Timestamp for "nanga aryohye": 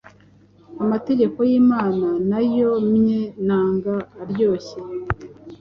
3.47-4.77